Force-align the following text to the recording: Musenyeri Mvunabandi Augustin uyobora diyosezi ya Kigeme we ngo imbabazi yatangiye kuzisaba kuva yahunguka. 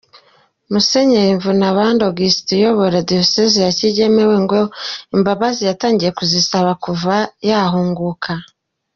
Musenyeri 0.71 1.37
Mvunabandi 1.37 2.01
Augustin 2.05 2.53
uyobora 2.63 2.97
diyosezi 3.09 3.57
ya 3.65 3.71
Kigeme 3.79 4.23
we 4.29 4.37
ngo 4.43 4.59
imbabazi 5.15 5.61
yatangiye 5.69 6.11
kuzisaba 6.17 6.71
kuva 6.83 7.15
yahunguka. 7.49 8.31